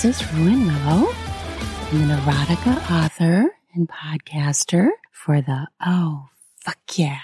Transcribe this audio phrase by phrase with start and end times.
[0.00, 1.08] This is Ruan Willow.
[1.10, 6.28] I'm an erotica author and podcaster for the Oh,
[6.60, 7.18] fuck yeah,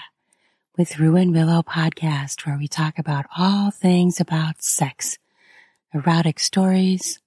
[0.77, 5.17] with Ruan Willow podcast, where we talk about all things about sex,
[5.93, 7.21] erotic stories,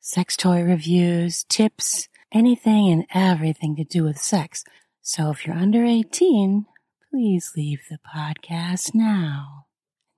[0.00, 4.64] sex toy reviews, tips, anything and everything to do with sex.
[5.00, 6.66] So if you're under 18,
[7.08, 9.63] please leave the podcast now.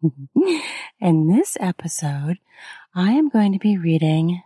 [1.00, 2.38] In this episode,
[2.94, 4.42] I am going to be reading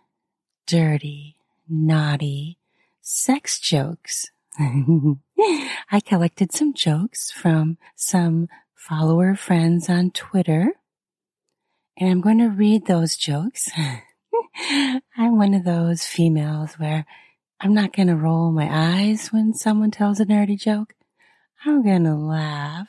[0.66, 1.36] dirty,
[1.68, 2.59] naughty
[3.00, 4.30] sex jokes.
[4.59, 10.73] I collected some jokes from some follower friends on Twitter,
[11.96, 13.70] and I'm going to read those jokes.
[15.16, 17.06] I'm one of those females where
[17.60, 20.95] I'm not going to roll my eyes when someone tells a nerdy joke.
[21.65, 22.88] I'm going to laugh.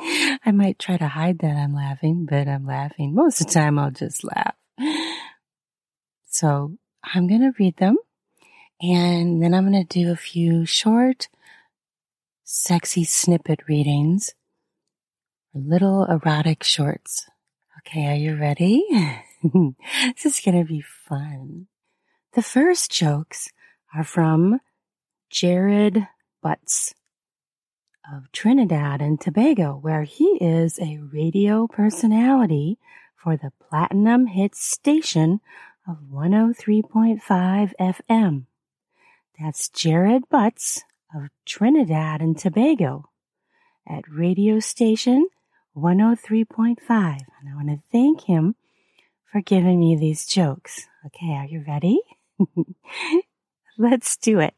[0.00, 3.14] I might try to hide that I'm laughing, but I'm laughing.
[3.14, 4.54] Most of the time, I'll just laugh.
[6.26, 7.96] So I'm going to read them
[8.80, 11.28] and then I'm going to do a few short,
[12.44, 14.34] sexy snippet readings,
[15.52, 17.28] little erotic shorts.
[17.78, 18.84] Okay, are you ready?
[19.42, 21.66] this is going to be fun.
[22.34, 23.48] The first jokes
[23.94, 24.60] are from
[25.30, 26.06] Jared
[26.42, 26.94] Butts
[28.12, 32.78] of Trinidad and Tobago, where he is a radio personality
[33.16, 35.40] for the Platinum Hits station
[35.86, 38.44] of 103.5 FM.
[39.38, 40.82] That's Jared Butts
[41.14, 43.10] of Trinidad and Tobago
[43.86, 45.28] at radio station
[45.76, 46.78] 103.5.
[46.88, 48.54] And I want to thank him
[49.30, 50.86] for giving me these jokes.
[51.06, 52.00] Okay, are you ready?
[53.78, 54.54] Let's do it.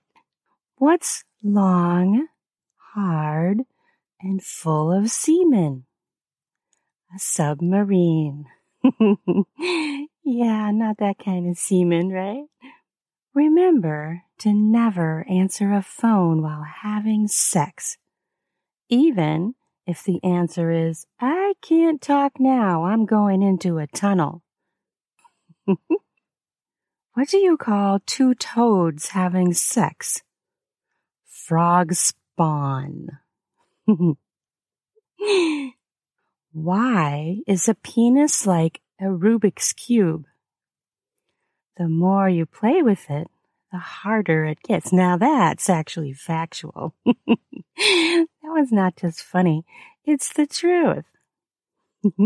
[0.77, 2.29] What's long,
[2.95, 3.63] hard,
[4.21, 5.85] and full of semen?
[7.15, 8.47] A submarine.
[10.25, 12.45] yeah, not that kind of semen, right?
[13.35, 17.97] Remember to never answer a phone while having sex,
[18.89, 19.55] even
[19.87, 24.43] if the answer is, I can't talk now, I'm going into a tunnel.
[25.67, 30.23] what do you call two toads having sex?
[31.27, 31.93] Frog
[32.41, 33.19] spawn.
[36.53, 40.25] Why is a penis like a Rubik's Cube?
[41.77, 43.29] The more you play with it,
[43.71, 44.91] the harder it gets.
[44.93, 46.95] Now that's actually factual.
[47.05, 49.65] that was not just funny.
[50.05, 51.05] It's the truth.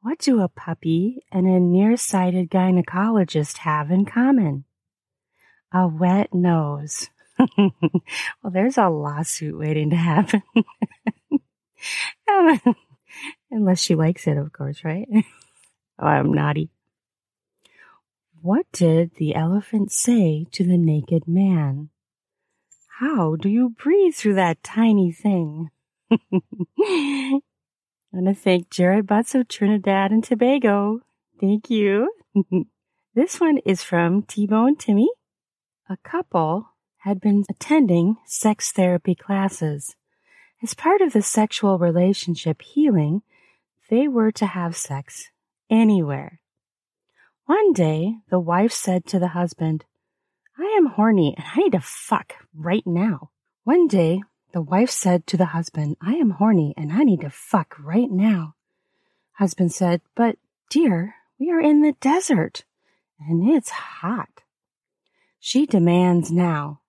[0.00, 4.64] what do a puppy and a nearsighted gynecologist have in common?
[5.70, 7.10] A wet nose.
[7.58, 10.42] well, there's a lawsuit waiting to happen.
[13.50, 15.06] Unless she likes it, of course, right?
[15.98, 16.70] oh, I'm naughty.
[18.40, 21.90] What did the elephant say to the naked man?
[23.00, 25.70] How do you breathe through that tiny thing?
[26.10, 27.40] I
[28.12, 31.00] want to thank Jared Butts of Trinidad and Tobago.
[31.40, 32.12] Thank you.
[33.14, 35.10] this one is from T-Bone Timmy.
[35.88, 36.73] A couple
[37.04, 39.94] had been attending sex therapy classes.
[40.62, 43.20] As part of the sexual relationship healing,
[43.90, 45.28] they were to have sex
[45.68, 46.40] anywhere.
[47.44, 49.84] One day, the wife said to the husband,
[50.58, 53.28] I am horny and I need to fuck right now.
[53.64, 54.22] One day,
[54.54, 58.10] the wife said to the husband, I am horny and I need to fuck right
[58.10, 58.54] now.
[59.32, 60.38] Husband said, But
[60.70, 62.64] dear, we are in the desert
[63.20, 64.42] and it's hot.
[65.38, 66.80] She demands now.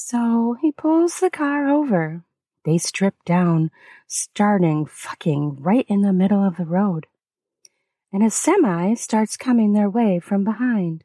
[0.00, 2.22] So he pulls the car over.
[2.64, 3.72] They strip down,
[4.06, 7.08] starting fucking right in the middle of the road.
[8.12, 11.02] And a semi starts coming their way from behind.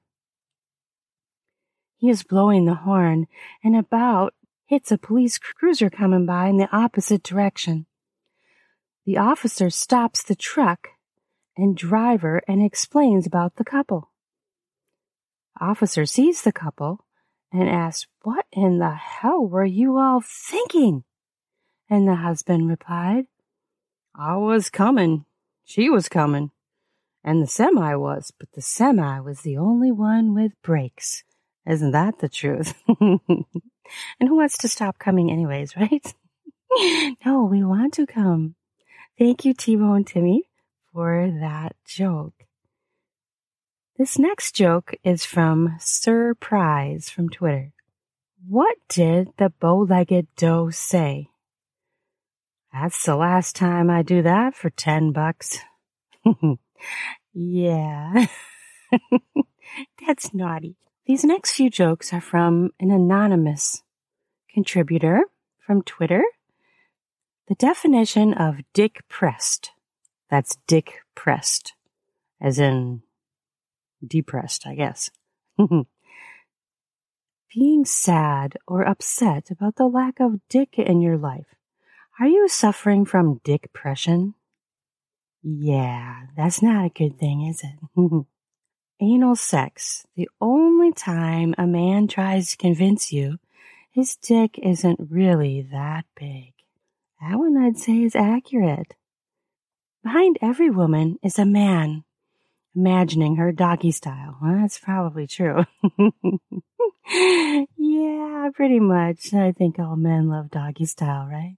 [1.97, 3.25] He is blowing the horn
[3.63, 4.35] and about
[4.67, 7.87] hits a police cruiser coming by in the opposite direction.
[9.07, 10.89] The officer stops the truck
[11.57, 14.11] and driver and explains about the couple.
[15.59, 17.02] Officer sees the couple
[17.53, 21.03] and asked, What in the hell were you all thinking?
[21.89, 23.25] And the husband replied,
[24.15, 25.25] I was coming.
[25.63, 26.51] She was coming.
[27.23, 31.23] And the semi was, but the semi was the only one with brakes.
[31.65, 32.73] Isn't that the truth?
[32.99, 33.45] and
[34.19, 36.13] who wants to stop coming anyways, right?
[37.25, 38.55] no, we want to come.
[39.17, 40.49] Thank you, Timo and Timmy,
[40.91, 42.33] for that joke.
[43.97, 47.73] This next joke is from Sir Prize from Twitter.
[48.47, 51.29] What did the bow-legged doe say?
[52.73, 55.59] That's the last time I do that for 10 bucks.
[57.33, 58.27] Yeah.
[60.05, 60.77] That's naughty.
[61.05, 63.81] These next few jokes are from an anonymous
[64.53, 65.23] contributor
[65.59, 66.23] from Twitter.
[67.47, 69.71] The definition of dick pressed.
[70.29, 71.73] That's dick pressed,
[72.39, 73.01] as in
[74.05, 75.09] depressed, I guess.
[77.53, 81.45] Being sad or upset about the lack of dick in your life.
[82.19, 84.35] Are you suffering from dick depression?
[85.43, 87.75] Yeah, that's not a good thing, is it?
[89.01, 90.05] Anal sex.
[90.15, 93.39] The only time a man tries to convince you
[93.91, 96.53] his dick isn't really that big.
[97.21, 98.95] That one I'd say is accurate.
[100.03, 102.03] Behind every woman is a man
[102.75, 104.37] imagining her doggy style.
[104.41, 105.65] Well, that's probably true.
[107.77, 109.33] yeah, pretty much.
[109.33, 111.57] I think all men love doggy style, right?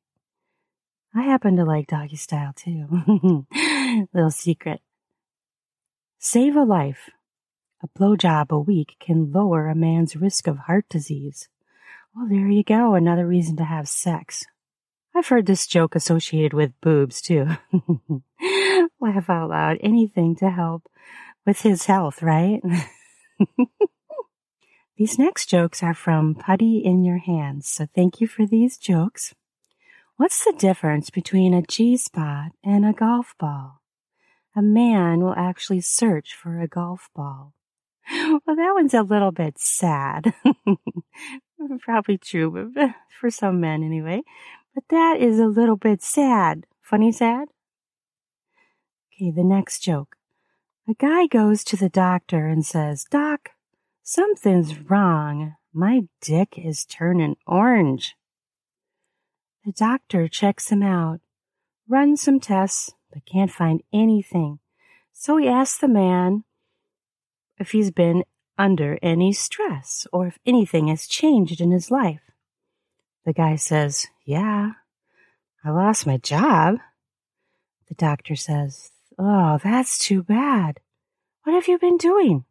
[1.14, 3.46] I happen to like doggy style too.
[4.14, 4.82] Little secret.
[6.20, 7.10] Save a life.
[7.82, 11.48] A blowjob a week can lower a man's risk of heart disease.
[12.16, 12.96] Well, there you go.
[12.96, 14.46] Another reason to have sex.
[15.16, 17.48] I've heard this joke associated with boobs too.
[19.00, 19.78] Laugh out loud.
[19.80, 20.90] Anything to help
[21.46, 22.62] with his health, right?
[24.98, 27.66] these next jokes are from Putty in Your Hands.
[27.66, 29.34] So thank you for these jokes.
[30.18, 33.82] What's the difference between a G spot and a golf ball?
[34.54, 37.54] A man will actually search for a golf ball.
[38.46, 40.34] Well, that one's a little bit sad.
[41.80, 44.22] Probably true, but for some men anyway.
[44.76, 46.66] But that is a little bit sad.
[46.82, 47.48] Funny sad?
[49.14, 50.18] Okay, the next joke.
[50.88, 53.52] A guy goes to the doctor and says, Doc,
[54.04, 55.56] something's wrong.
[55.74, 58.16] My dick is turning orange.
[59.66, 61.22] The doctor checks him out,
[61.88, 64.60] runs some tests, but can't find anything.
[65.14, 66.44] So he asks the man
[67.58, 68.26] if he's been
[68.58, 72.22] under any stress or if anything has changed in his life.
[73.26, 74.72] The guy says, Yeah,
[75.64, 76.78] I lost my job.
[77.88, 80.80] The doctor says, Oh, that's too bad.
[81.44, 82.46] What have you been doing?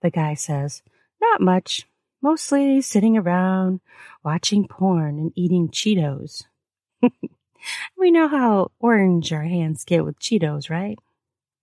[0.00, 0.82] The guy says,
[1.20, 1.86] Not much
[2.22, 3.80] mostly sitting around,
[4.24, 6.44] watching porn and eating Cheetos.
[7.98, 10.98] we know how orange our hands get with Cheetos, right?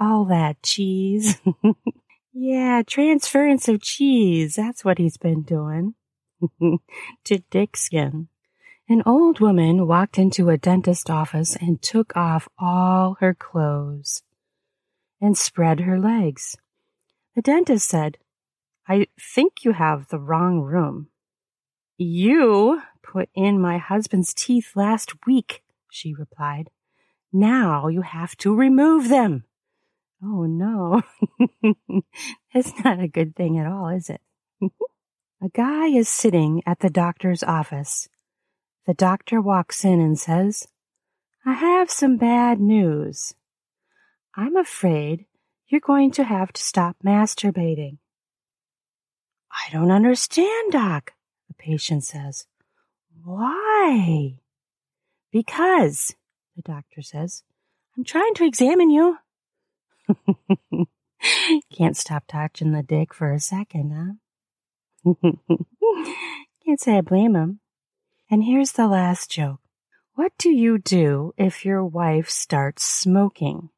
[0.00, 1.40] All that cheese.
[2.32, 4.54] yeah, transference of cheese.
[4.54, 5.94] That's what he's been doing.
[7.24, 8.28] to dick skin.
[8.88, 14.22] An old woman walked into a dentist office and took off all her clothes
[15.20, 16.56] and spread her legs.
[17.34, 18.16] The dentist said,
[18.88, 21.08] I think you have the wrong room.
[21.98, 26.70] You put in my husband's teeth last week, she replied.
[27.32, 29.44] Now you have to remove them.
[30.22, 31.02] Oh no.
[32.54, 34.20] That's not a good thing at all, is it?
[35.40, 38.08] a guy is sitting at the doctor's office.
[38.86, 40.66] The doctor walks in and says,
[41.46, 43.34] I have some bad news.
[44.34, 45.26] I'm afraid
[45.68, 47.98] you're going to have to stop masturbating.
[49.50, 51.12] I don't understand, Doc,
[51.46, 52.46] the patient says.
[53.24, 54.40] Why?
[55.30, 56.14] Because,
[56.56, 57.42] the doctor says,
[57.96, 59.18] I'm trying to examine you.
[61.76, 64.27] Can't stop touching the dick for a second, huh?
[66.64, 67.60] Can't say I blame him.
[68.30, 69.60] And here's the last joke.
[70.14, 73.70] What do you do if your wife starts smoking?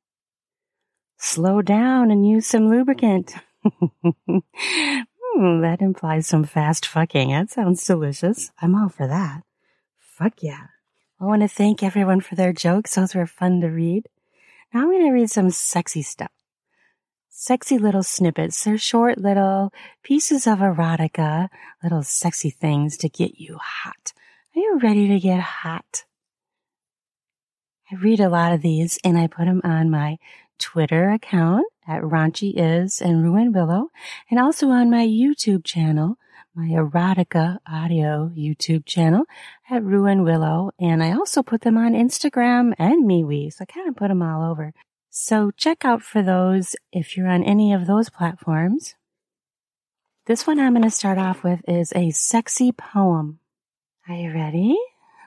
[1.18, 3.34] Slow down and use some lubricant.
[5.32, 7.30] Hmm, that implies some fast fucking.
[7.30, 8.50] That sounds delicious.
[8.60, 9.42] I'm all for that.
[9.98, 10.66] Fuck yeah.
[11.20, 12.94] I want to thank everyone for their jokes.
[12.94, 14.08] Those were fun to read.
[14.74, 16.32] Now I'm going to read some sexy stuff.
[17.42, 18.62] Sexy little snippets.
[18.62, 21.48] They're short little pieces of erotica,
[21.82, 24.12] little sexy things to get you hot.
[24.54, 26.04] Are you ready to get hot?
[27.90, 30.18] I read a lot of these and I put them on my
[30.58, 33.88] Twitter account at Raunchy Is and Ruan Willow,
[34.30, 36.18] and also on my YouTube channel,
[36.54, 39.24] my erotica audio YouTube channel
[39.70, 40.72] at Ruan Willow.
[40.78, 43.50] And I also put them on Instagram and MeWe.
[43.50, 44.74] So I kind of put them all over.
[45.10, 48.94] So check out for those if you're on any of those platforms.
[50.26, 53.40] This one I'm going to start off with is a sexy poem.
[54.08, 54.78] Are you ready?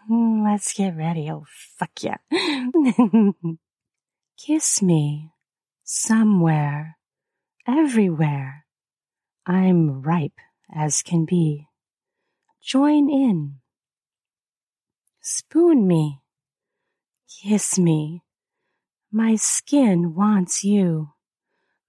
[0.07, 1.29] Hmm, let's get ready.
[1.29, 2.17] Oh, fuck yeah.
[4.37, 5.33] Kiss me
[5.83, 6.97] somewhere,
[7.67, 8.65] everywhere.
[9.45, 10.39] I'm ripe
[10.73, 11.67] as can be.
[12.61, 13.55] Join in.
[15.19, 16.21] Spoon me.
[17.27, 18.22] Kiss me.
[19.15, 21.11] My skin wants you.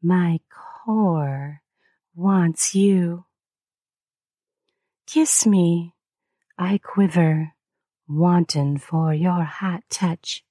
[0.03, 1.63] My core
[2.15, 3.25] wants you.
[5.07, 5.95] Kiss me.
[6.59, 7.55] I quiver,
[8.07, 10.45] wanton for your hot touch.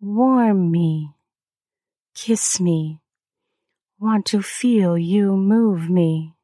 [0.00, 1.14] Warm me.
[2.16, 3.00] Kiss me.
[4.00, 6.34] Want to feel you move me.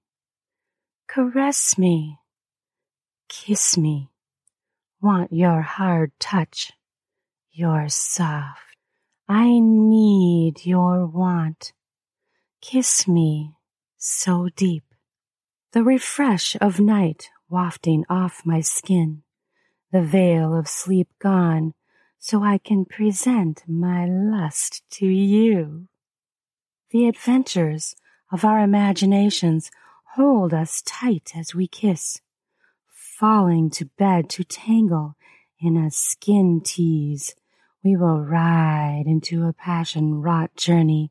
[1.09, 2.21] Caress me.
[3.29, 4.13] Kiss me.
[5.01, 6.71] Want your hard touch.
[7.51, 8.72] Your soft.
[9.29, 11.73] I need your want.
[12.61, 13.55] Kiss me
[13.97, 14.85] so deep.
[15.73, 19.23] The refresh of night wafting off my skin.
[19.93, 21.75] The veil of sleep gone
[22.19, 25.89] so I can present my lust to you.
[26.91, 27.95] The adventures
[28.31, 29.71] of our imaginations
[30.15, 32.21] hold us tight as we kiss,
[32.89, 35.17] falling to bed to tangle
[35.59, 37.35] in a skin tease
[37.85, 41.11] we will ride into a passion wrought journey,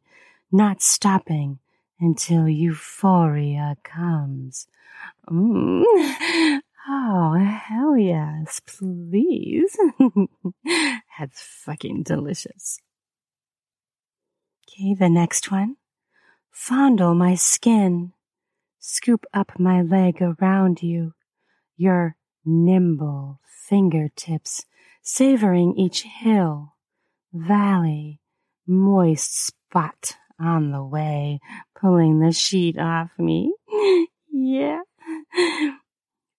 [0.52, 1.60] not stopping
[2.00, 4.68] until euphoria comes.
[5.30, 5.84] Mm.
[6.90, 9.78] Oh, hell yes, please.
[11.20, 12.80] That's fucking delicious.
[14.68, 15.76] Okay, the next one.
[16.50, 18.14] Fondle my skin.
[18.80, 21.14] Scoop up my leg around you.
[21.78, 24.66] Your nimble fingertips
[25.02, 26.76] savoring each hill,
[27.34, 28.20] valley,
[28.68, 31.40] moist spot on the way,
[31.80, 33.54] pulling the sheet off me.
[34.32, 34.80] yeah.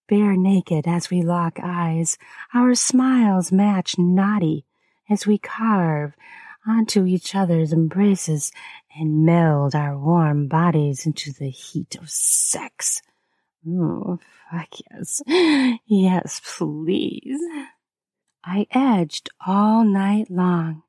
[0.07, 2.17] Bare naked as we lock eyes,
[2.53, 4.65] our smiles match naughty
[5.09, 6.13] as we carve
[6.67, 8.51] onto each other's embraces
[8.97, 13.01] and meld our warm bodies into the heat of sex.
[13.67, 14.19] Oh,
[14.51, 15.21] fuck yes.
[15.87, 17.39] Yes, please.
[18.45, 20.83] I edged all night long,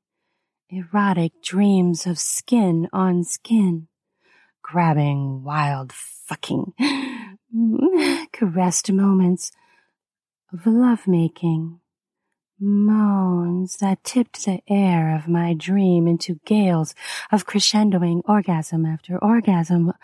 [0.68, 3.86] erotic dreams of skin on skin,
[4.60, 6.72] grabbing wild fucking,
[8.32, 9.52] caressed moments
[10.52, 11.78] of lovemaking,
[12.58, 16.92] moans that tipped the air of my dream into gales
[17.30, 19.92] of crescendoing orgasm after orgasm.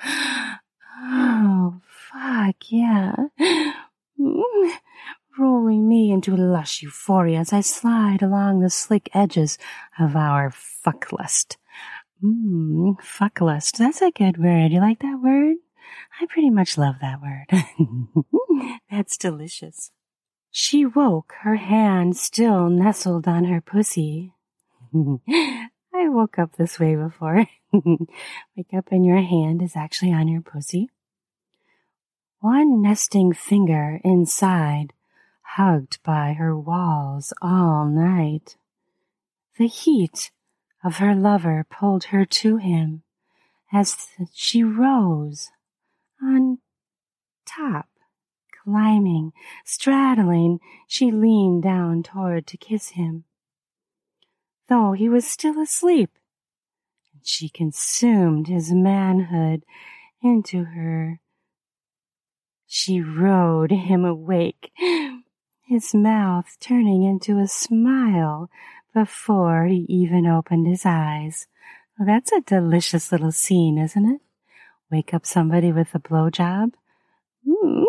[1.12, 3.14] Oh, fuck yeah
[5.39, 9.59] rolling me into lush euphoria as I slide along the slick edges
[9.99, 11.57] of our fuck lust.
[12.23, 13.79] Mmm, fuck lust.
[13.79, 14.73] That's a good word.
[14.73, 15.57] You like that word?
[16.21, 17.47] I pretty much love that word.
[18.91, 19.91] That's delicious.
[20.51, 24.33] She woke, her hand still nestled on her pussy.
[24.95, 27.47] I woke up this way before.
[27.73, 30.91] Wake up and your hand is actually on your pussy.
[32.41, 34.93] One nesting finger inside
[35.54, 38.57] hugged by her walls all night.
[39.59, 40.30] The heat
[40.85, 43.02] of her lover pulled her to him
[43.73, 45.50] as she rose
[46.23, 46.59] on
[47.47, 47.88] top,
[48.64, 49.33] climbing,
[49.64, 53.25] straddling, she leaned down toward to kiss him.
[54.69, 56.11] Though he was still asleep,
[57.23, 59.64] she consumed his manhood
[60.23, 61.21] into her.
[62.66, 64.71] She rode him awake
[65.71, 68.50] his mouth turning into a smile
[68.93, 71.47] before he even opened his eyes.
[71.97, 74.21] Well, that's a delicious little scene, isn't it?
[74.91, 76.73] Wake up somebody with a blowjob?
[77.47, 77.85] Mm.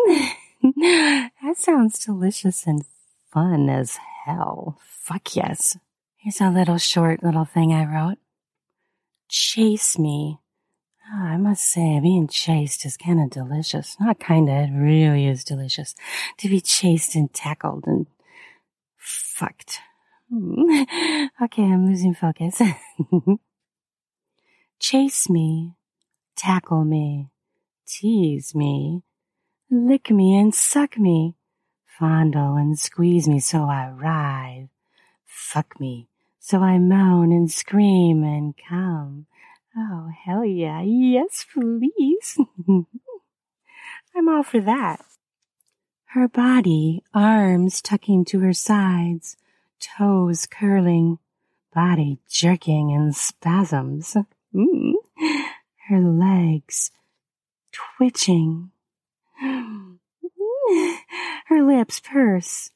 [1.42, 2.84] that sounds delicious and
[3.32, 4.78] fun as hell.
[4.86, 5.76] Fuck yes.
[6.18, 8.18] Here's a little short little thing I wrote.
[9.28, 10.38] Chase me
[11.10, 13.96] I must say, being chased is kind of delicious.
[13.98, 15.94] Not kind of, it really is delicious.
[16.38, 18.06] To be chased and tackled and
[18.96, 19.80] fucked.
[20.30, 20.62] Hmm.
[21.42, 22.60] okay, I'm losing focus.
[24.78, 25.74] Chase me,
[26.36, 27.30] tackle me,
[27.86, 29.02] tease me,
[29.70, 31.36] lick me and suck me,
[31.86, 34.70] fondle and squeeze me so I writhe,
[35.24, 36.08] fuck me
[36.44, 39.26] so I moan and scream and come
[39.76, 40.82] Oh, hell yeah.
[40.82, 42.38] Yes, please.
[44.14, 45.04] I'm all for that.
[46.06, 49.38] Her body, arms tucking to her sides,
[49.80, 51.18] toes curling,
[51.74, 54.16] body jerking in spasms.
[54.54, 54.92] Mm.
[55.88, 56.90] Her legs
[57.72, 58.70] twitching.
[61.46, 62.70] Her lips purse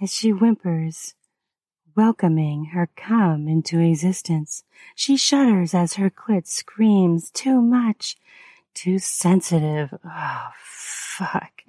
[0.00, 1.14] as she whimpers
[1.96, 4.64] welcoming her come into existence.
[4.94, 8.16] She shudders as her clit screams too much,
[8.74, 9.94] too sensitive.
[10.04, 11.62] Oh, fuck.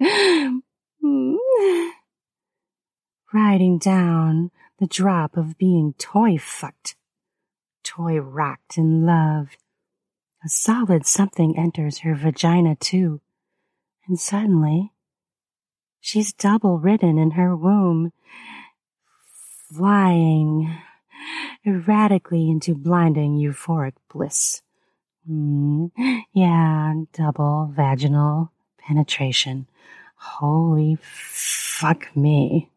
[3.32, 6.96] Riding down the drop of being toy fucked.
[7.82, 9.56] toy rocked in love.
[10.44, 13.20] A solid something enters her vagina too,
[14.06, 14.92] and suddenly
[16.00, 18.12] she's double ridden in her womb,
[19.76, 20.76] flying
[21.66, 24.62] erratically into blinding euphoric bliss.
[25.28, 25.90] Mm,
[26.32, 29.66] yeah, double vaginal penetration.
[30.16, 32.70] Holy fuck me.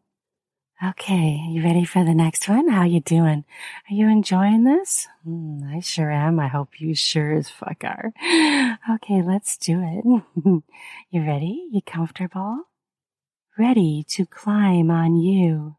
[0.84, 2.68] Okay, you ready for the next one?
[2.68, 3.44] How you doing?
[3.90, 5.08] Are you enjoying this?
[5.26, 6.38] Mm, I sure am.
[6.38, 8.12] I hope you sure as fuck are.
[8.94, 10.04] Okay, let's do it.
[11.10, 11.68] you ready?
[11.72, 12.62] You comfortable?
[13.58, 15.77] Ready to climb on you.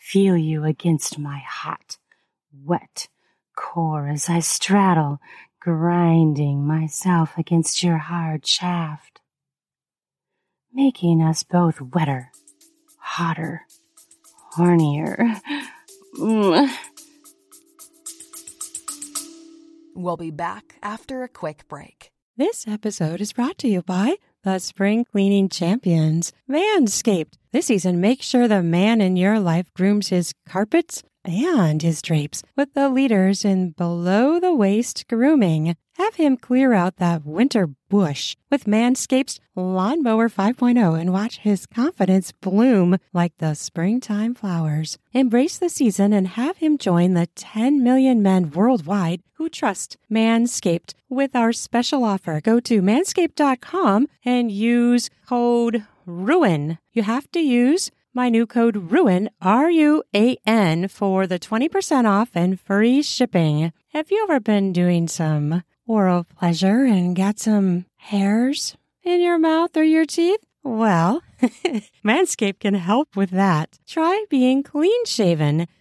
[0.00, 1.98] Feel you against my hot,
[2.64, 3.08] wet
[3.54, 5.20] core as I straddle,
[5.60, 9.20] grinding myself against your hard shaft.
[10.72, 12.30] Making us both wetter,
[12.98, 13.66] hotter,
[14.56, 15.38] hornier.
[16.16, 16.74] Mm.
[19.94, 22.10] We'll be back after a quick break.
[22.36, 27.34] This episode is brought to you by the spring cleaning champions, Manscaped.
[27.52, 32.42] This season, make sure the man in your life grooms his carpets and his drapes
[32.56, 35.76] with the leaders in below the waist grooming.
[36.00, 42.32] Have him clear out that winter bush with Manscaped's Lawnmower 5.0 and watch his confidence
[42.32, 44.96] bloom like the springtime flowers.
[45.12, 50.94] Embrace the season and have him join the 10 million men worldwide who trust Manscaped
[51.10, 52.40] with our special offer.
[52.40, 56.78] Go to manscaped.com and use code RUAN.
[56.94, 62.08] You have to use my new code RUAN, R U A N, for the 20%
[62.08, 63.74] off and free shipping.
[63.92, 69.76] Have you ever been doing some oral pleasure and got some hairs in your mouth
[69.76, 70.38] or your teeth?
[70.62, 71.20] Well,
[72.04, 73.80] Manscaped can help with that.
[73.88, 75.66] Try being clean shaven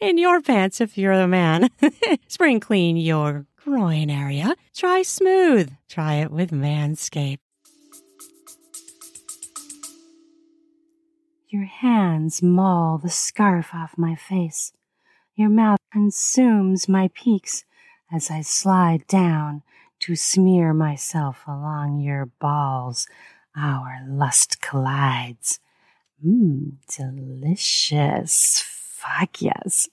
[0.00, 1.68] In your pants if you're the man.
[2.26, 4.56] spring clean your groin area.
[4.74, 5.70] Try smooth.
[5.90, 7.38] Try it with Manscaped.
[11.48, 14.72] Your hands maul the scarf off my face.
[15.34, 17.64] Your mouth consumes my peaks
[18.10, 19.62] as I slide down
[20.00, 23.06] to smear myself along your balls
[23.54, 25.60] our lust collides.
[26.24, 28.79] Mmm, delicious.
[29.00, 29.88] Fuck yes.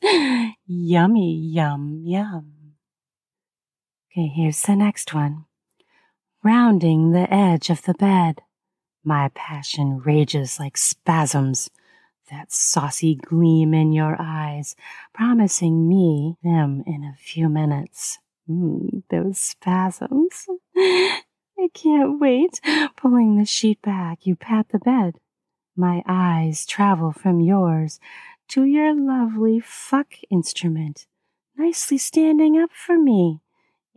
[0.67, 2.74] Yummy, yum, yum.
[4.12, 5.46] Okay, here's the next one.
[6.43, 8.41] Rounding the edge of the bed,
[9.06, 11.70] my passion rages like spasms.
[12.30, 14.76] That saucy gleam in your eyes,
[15.13, 18.20] promising me them in a few minutes.
[18.50, 20.48] Mmm, those spasms.
[20.76, 22.60] I can't wait.
[22.98, 25.20] Pulling the sheet back, you pat the bed.
[25.78, 28.02] My eyes travel from yours
[28.50, 31.08] to your lovely fuck instrument,
[31.58, 33.42] nicely standing up for me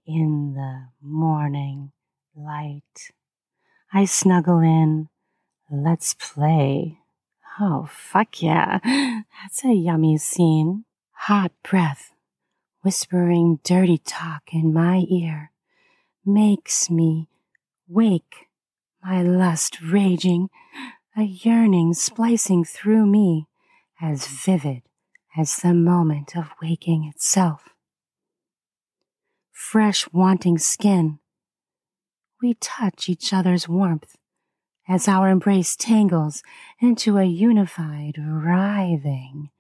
[0.07, 1.93] in the morning
[2.35, 3.13] light.
[3.93, 5.09] I snuggle in.
[5.71, 6.99] Let's play.
[7.61, 8.79] Oh, fuck yeah.
[8.85, 10.85] That's a yummy scene.
[11.25, 12.13] Hot breath,
[12.83, 15.53] whispering dirty talk in my ear,
[16.25, 17.29] makes me
[17.93, 18.47] Wake,
[19.03, 20.49] my lust raging,
[21.17, 23.49] a yearning splicing through me,
[24.01, 24.83] as vivid
[25.37, 27.71] as the moment of waking itself.
[29.53, 31.19] Fresh wanting skin,
[32.43, 34.17] we touch each other's warmth
[34.89, 36.43] as our embrace tangles
[36.81, 39.51] into a unified writhing.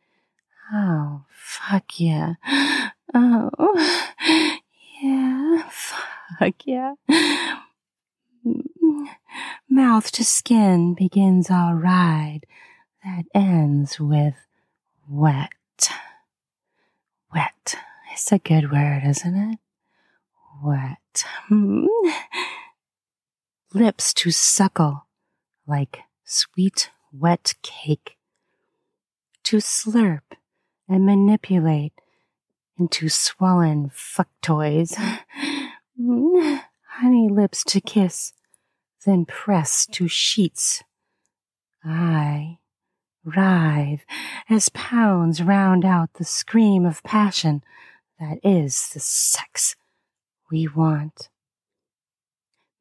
[0.72, 2.35] Oh, fuck yeah.
[3.12, 3.50] Oh,
[5.03, 6.94] yeah, fuck yeah.
[8.46, 9.05] Mm-hmm.
[9.68, 12.46] Mouth to skin begins our ride
[13.04, 14.34] that ends with
[15.08, 15.50] wet.
[17.34, 17.76] Wet.
[18.12, 19.58] It's a good word, isn't it?
[20.62, 21.24] wet.
[21.48, 21.86] Hmm.
[23.72, 25.06] Lips to suckle
[25.66, 28.16] like sweet, wet cake.
[29.44, 30.36] To slurp
[30.88, 31.92] and manipulate
[32.78, 34.96] into swollen fuck toys.
[35.98, 38.32] Honey lips to kiss,
[39.04, 40.82] then press to sheets.
[41.84, 42.58] I
[43.24, 44.00] writhe
[44.48, 47.62] as pounds round out the scream of passion
[48.18, 49.76] that is the sex
[50.50, 51.28] we want.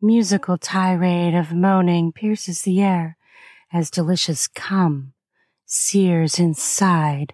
[0.02, 3.17] Musical tirade of moaning pierces the air
[3.71, 5.13] as delicious cum
[5.65, 7.34] sears inside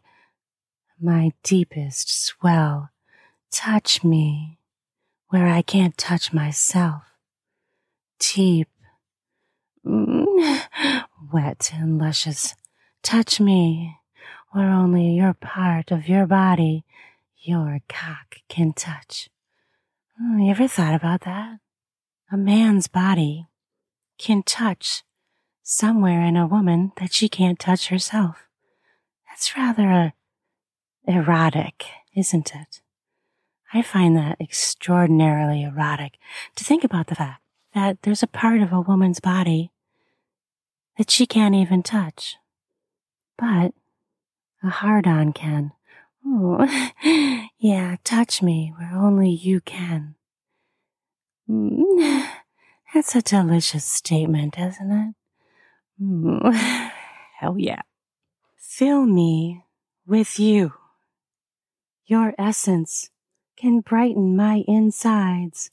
[1.00, 2.90] my deepest swell.
[3.52, 4.60] Touch me
[5.30, 7.04] where I can't touch myself.
[8.20, 8.70] Deep,
[9.86, 10.66] mm,
[11.32, 12.56] wet and luscious.
[13.06, 14.00] Touch me
[14.50, 16.86] where only your part of your body,
[17.38, 19.30] your cock can touch.
[20.20, 21.60] Oh, you ever thought about that?
[22.32, 23.46] A man's body
[24.18, 25.04] can touch
[25.62, 28.48] somewhere in a woman that she can't touch herself.
[29.30, 30.14] That's rather
[31.08, 32.82] erotic, isn't it?
[33.72, 36.18] I find that extraordinarily erotic
[36.56, 37.44] to think about the fact
[37.76, 39.70] that there's a part of a woman's body
[40.98, 42.38] that she can't even touch.
[43.38, 43.74] But
[44.64, 45.74] a hard on can.
[46.26, 46.66] Oh,
[47.60, 50.16] yeah, touch me where only you can.
[51.50, 52.28] Mm,
[52.94, 55.16] that's a delicious statement, isn't it?
[56.02, 56.54] Mm,
[57.40, 57.82] hell yeah.
[58.58, 59.64] Fill me
[60.06, 60.74] with you.
[62.06, 63.10] Your essence
[63.58, 65.72] can brighten my insides.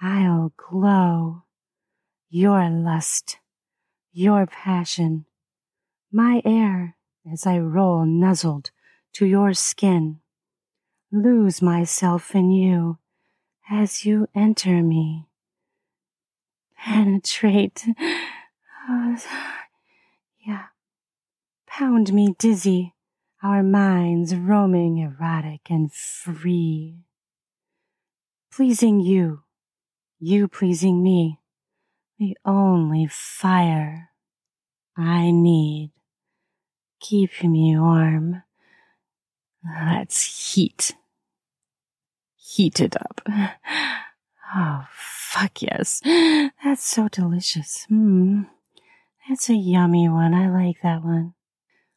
[0.00, 1.44] I'll glow.
[2.30, 3.38] Your lust,
[4.12, 5.24] your passion,
[6.12, 6.96] my air
[7.30, 8.70] as I roll nuzzled
[9.14, 10.20] to your skin.
[11.10, 12.98] Lose myself in you
[13.70, 15.26] as you enter me.
[16.76, 17.86] Penetrate.
[20.46, 20.66] yeah.
[21.66, 22.94] Pound me dizzy
[23.42, 27.04] our minds roaming erotic and free.
[28.52, 29.42] Pleasing you,
[30.18, 31.38] you pleasing me,
[32.18, 34.10] the only fire
[34.96, 35.92] I need.
[37.00, 38.42] Keep me warm.
[39.64, 40.94] Let's heat.
[42.36, 43.26] Heat it up.
[44.54, 46.00] Oh, fuck yes.
[46.64, 47.84] That's so delicious.
[47.88, 48.44] Hmm.
[49.28, 50.32] That's a yummy one.
[50.32, 51.34] I like that one.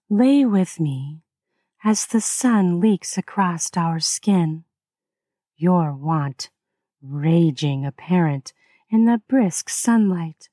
[0.10, 1.22] Lay with me
[1.84, 4.66] as the sun leaks across our skin.
[5.56, 6.50] Your want
[7.02, 8.52] raging apparent
[8.90, 10.50] in the brisk sunlight.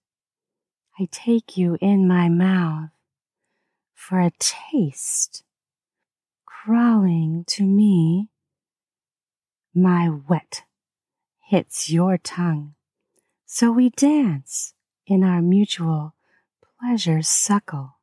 [1.00, 2.90] I take you in my mouth
[4.08, 5.44] for a taste.
[6.46, 8.30] Crawling to me,
[9.74, 10.62] my wet
[11.44, 12.74] hits your tongue.
[13.44, 14.72] So we dance
[15.06, 16.14] in our mutual
[16.80, 17.96] pleasure suckle.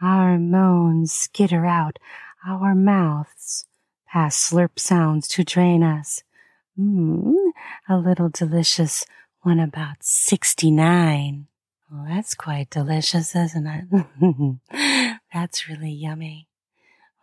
[0.00, 1.98] Our moans skitter out
[2.46, 3.66] our mouths
[4.06, 6.22] past slurp sounds to drain us.
[6.78, 7.34] Mmm,
[7.88, 9.04] a little delicious
[9.42, 11.48] one about 69.
[11.90, 14.58] Well, that's quite delicious, isn't it?
[15.32, 16.48] that's really yummy.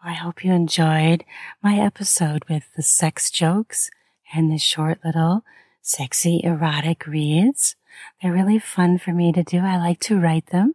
[0.04, 1.24] Well, I hope you enjoyed
[1.64, 3.90] my episode with the sex jokes
[4.34, 5.44] and the short little
[5.82, 7.76] sexy erotic reads.
[8.22, 9.60] They're really fun for me to do.
[9.60, 10.74] I like to write them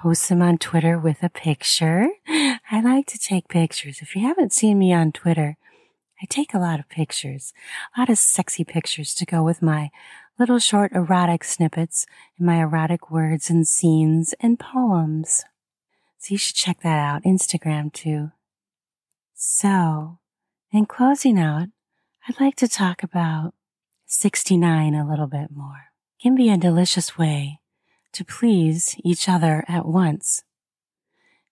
[0.00, 2.08] post them on Twitter with a picture.
[2.28, 4.00] I like to take pictures.
[4.00, 5.56] If you haven't seen me on Twitter,
[6.22, 7.52] I take a lot of pictures,
[7.96, 9.90] a lot of sexy pictures to go with my
[10.38, 15.44] little short erotic snippets and my erotic words and scenes and poems.
[16.18, 17.24] So you should check that out.
[17.24, 18.32] Instagram too.
[19.34, 20.18] So,
[20.72, 21.68] in closing out,
[22.28, 23.54] I'd like to talk about
[24.06, 25.90] 69 a little bit more.
[26.18, 27.60] It can be a delicious way
[28.12, 30.42] to please each other at once.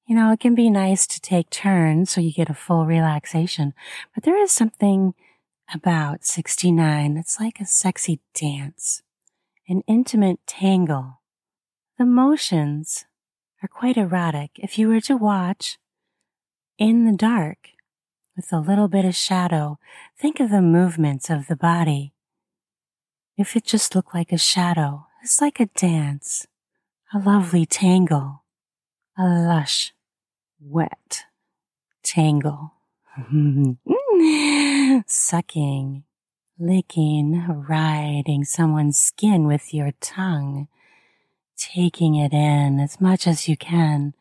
[0.07, 3.75] You know, it can be nice to take turns so you get a full relaxation,
[4.15, 5.15] but there is something
[5.73, 9.03] about 69 that's like a sexy dance,
[9.69, 11.21] an intimate tangle.
[11.99, 13.07] The motions
[13.63, 14.53] are quite erotic.
[14.57, 15.79] If you were to watch
[16.79, 17.71] in the dark
[18.37, 19.79] with a little bit of shadow,
[20.19, 22.13] think of the movements of the body.
[23.37, 26.47] If it just looked like a shadow, it's like a dance,
[27.13, 28.45] a lovely tangle,
[29.19, 29.93] a lush,
[30.61, 31.25] wet
[32.03, 32.75] tangle.
[35.07, 36.05] Sucking,
[36.59, 40.69] licking, riding someone's skin with your tongue,
[41.57, 44.15] taking it in as much as you can,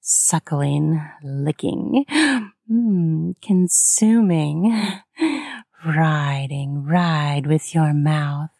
[0.00, 2.04] suckling, licking,
[2.70, 5.00] mm, consuming,
[5.86, 8.50] riding, ride with your mouth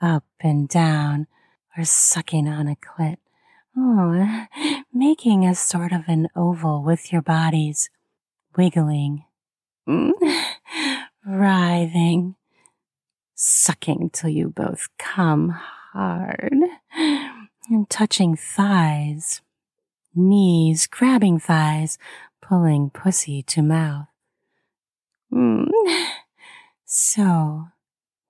[0.00, 1.26] up and down
[1.76, 3.18] or sucking on a clit.
[3.76, 4.46] Oh,
[4.92, 7.90] making a sort of an oval with your bodies,
[8.56, 9.25] wiggling,
[11.26, 12.34] writhing,
[13.34, 15.50] sucking till you both come
[15.92, 16.60] hard,
[17.70, 19.40] and touching thighs,
[20.14, 21.98] knees, grabbing thighs,
[22.42, 24.06] pulling pussy to mouth.
[25.32, 25.68] Mm.
[26.84, 27.68] So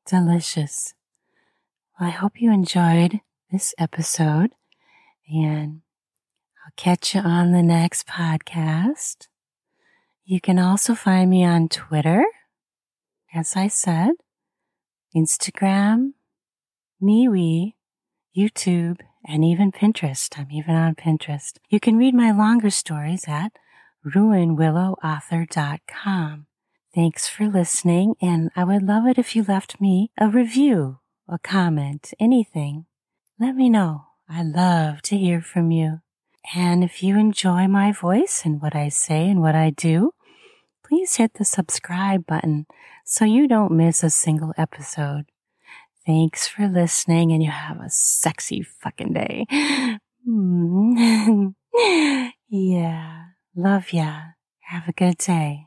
[0.07, 0.95] delicious.
[1.99, 4.55] Well, I hope you enjoyed this episode
[5.29, 5.83] and
[6.65, 9.29] I'll catch you on the next podcast.
[10.29, 12.25] You can also find me on Twitter,
[13.33, 14.15] as I said,
[15.15, 16.15] Instagram,
[17.01, 17.75] MeWe,
[18.37, 20.37] YouTube, and even Pinterest.
[20.37, 21.59] I'm even on Pinterest.
[21.69, 23.53] You can read my longer stories at
[24.05, 26.47] ruanwillowauthor.com.
[26.93, 31.39] Thanks for listening, and I would love it if you left me a review, a
[31.39, 32.87] comment, anything.
[33.39, 34.07] Let me know.
[34.29, 36.01] I love to hear from you.
[36.53, 40.15] And if you enjoy my voice and what I say and what I do,
[40.89, 42.67] please hit the subscribe button
[43.05, 45.25] so you don't miss a single episode.
[46.07, 49.47] Thanks for listening and you have a sexy fucking day.
[52.49, 53.25] yeah.
[53.57, 54.21] Love ya.
[54.61, 55.67] Have a good day.